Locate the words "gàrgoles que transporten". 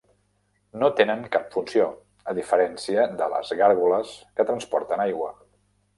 3.63-5.05